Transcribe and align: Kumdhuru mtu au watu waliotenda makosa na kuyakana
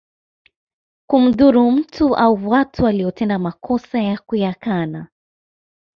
Kumdhuru 1.07 1.71
mtu 1.71 2.15
au 2.15 2.49
watu 2.49 2.83
waliotenda 2.83 3.39
makosa 3.39 4.01
na 4.03 4.17
kuyakana 4.17 5.07